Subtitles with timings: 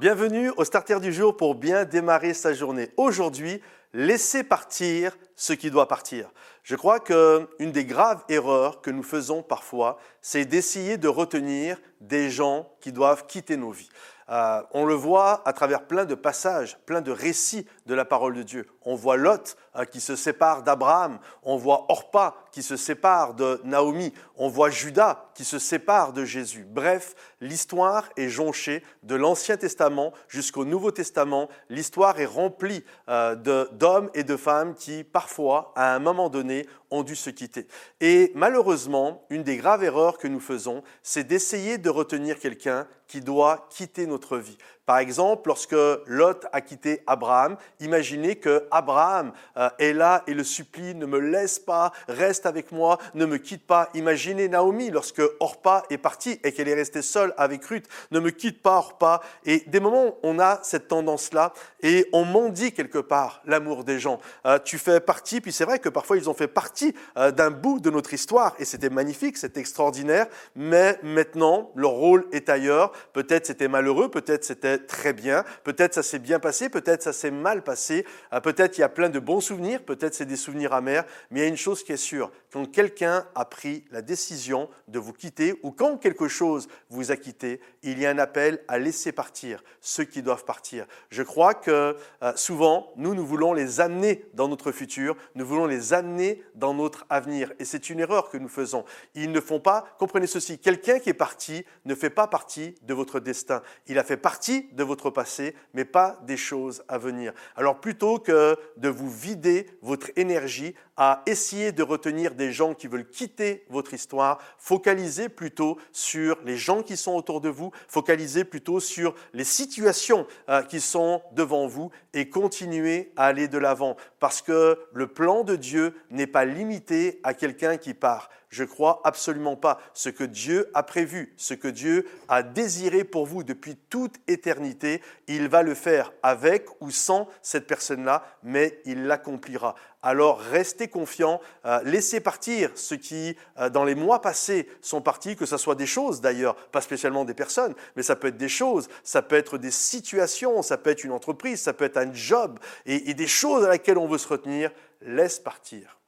[0.00, 2.88] Bienvenue au Starter du jour pour bien démarrer sa journée.
[2.96, 3.60] Aujourd'hui,
[3.92, 6.30] laissez partir ce qui doit partir.
[6.62, 12.30] Je crois qu'une des graves erreurs que nous faisons parfois, c'est d'essayer de retenir des
[12.30, 13.88] gens qui doivent quitter nos vies.
[14.28, 18.34] Euh, on le voit à travers plein de passages, plein de récits de la parole
[18.34, 18.66] de Dieu.
[18.82, 23.60] On voit Lot euh, qui se sépare d'Abraham, on voit Orpa qui se sépare de
[23.64, 26.66] Naomi, on voit Judas qui se sépare de Jésus.
[26.68, 31.48] Bref, l'histoire est jonchée de l'Ancien Testament jusqu'au Nouveau Testament.
[31.70, 33.34] L'histoire est remplie euh,
[33.72, 37.66] d'hommes et de femmes qui, parfois, à un moment donné, ont dû se quitter.
[38.00, 43.20] Et malheureusement, une des graves erreurs que nous faisons, c'est d'essayer de retenir quelqu'un qui
[43.20, 44.58] doit quitter notre vie.
[44.88, 50.42] Par exemple, lorsque Lot a quitté Abraham, imaginez que Abraham euh, est là et le
[50.42, 53.90] supplie, ne me laisse pas, reste avec moi, ne me quitte pas.
[53.92, 58.30] Imaginez Naomi lorsque Orpa est partie et qu'elle est restée seule avec Ruth, ne me
[58.30, 59.20] quitte pas Orpa.
[59.44, 61.52] Et des moments, on a cette tendance-là
[61.82, 64.20] et on mendie quelque part l'amour des gens.
[64.46, 67.50] Euh, tu fais partie, puis c'est vrai que parfois ils ont fait partie euh, d'un
[67.50, 72.92] bout de notre histoire et c'était magnifique, c'était extraordinaire, mais maintenant leur rôle est ailleurs.
[73.12, 77.30] Peut-être c'était malheureux, peut-être c'était très bien, peut-être ça s'est bien passé, peut-être ça s'est
[77.30, 80.72] mal passé, euh, peut-être il y a plein de bons souvenirs, peut-être c'est des souvenirs
[80.72, 84.02] amers, mais il y a une chose qui est sûre, quand quelqu'un a pris la
[84.02, 88.18] décision de vous quitter ou quand quelque chose vous a quitté, il y a un
[88.18, 90.86] appel à laisser partir ceux qui doivent partir.
[91.10, 95.66] Je crois que euh, souvent, nous, nous voulons les amener dans notre futur, nous voulons
[95.66, 97.52] les amener dans notre avenir.
[97.58, 98.84] Et c'est une erreur que nous faisons.
[99.14, 102.94] Ils ne font pas, comprenez ceci, quelqu'un qui est parti ne fait pas partie de
[102.94, 103.62] votre destin.
[103.86, 107.32] Il a fait partie de votre passé, mais pas des choses à venir.
[107.56, 112.88] Alors plutôt que de vous vider votre énergie à essayer de retenir des gens qui
[112.88, 118.44] veulent quitter votre histoire, focalisez plutôt sur les gens qui sont autour de vous, focalisez
[118.44, 123.96] plutôt sur les situations euh, qui sont devant vous et continuez à aller de l'avant
[124.18, 128.28] parce que le plan de Dieu n'est pas limité à quelqu'un qui part.
[128.48, 129.78] Je crois absolument pas.
[129.92, 135.02] Ce que Dieu a prévu, ce que Dieu a désiré pour vous depuis toute éternité,
[135.26, 139.74] il va le faire avec ou sans cette personne-là, mais il l'accomplira.
[140.00, 145.36] Alors restez confiants, euh, laissez partir ceux qui, euh, dans les mois passés, sont partis,
[145.36, 148.48] que ce soit des choses d'ailleurs, pas spécialement des personnes, mais ça peut être des
[148.48, 152.14] choses, ça peut être des situations, ça peut être une entreprise, ça peut être un
[152.14, 154.70] job, et, et des choses à laquelle on veut se retenir.
[155.02, 155.98] Laisse partir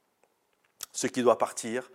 [0.91, 1.91] ce qui doit partir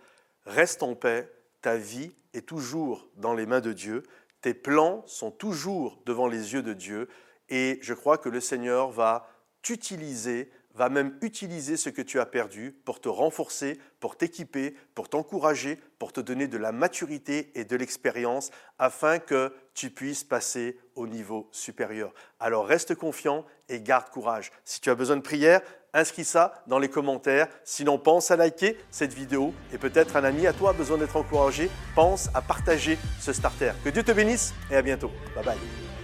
[0.47, 1.29] Reste en paix,
[1.61, 4.03] ta vie est toujours dans les mains de Dieu,
[4.39, 7.09] tes plans sont toujours devant les yeux de Dieu,
[7.49, 9.27] et je crois que le Seigneur va
[9.61, 15.09] t'utiliser, va même utiliser ce que tu as perdu pour te renforcer, pour t'équiper, pour
[15.09, 20.79] t'encourager, pour te donner de la maturité et de l'expérience afin que tu puisses passer
[20.95, 22.13] au niveau supérieur.
[22.39, 24.51] Alors reste confiant et garde courage.
[24.63, 25.61] Si tu as besoin de prière,
[25.97, 27.47] inscris ça dans les commentaires.
[27.63, 31.17] Sinon, pense à liker cette vidéo et peut-être un ami à toi a besoin d'être
[31.17, 31.69] encouragé.
[31.95, 33.73] Pense à partager ce starter.
[33.83, 35.11] Que Dieu te bénisse et à bientôt.
[35.35, 35.96] Bye bye.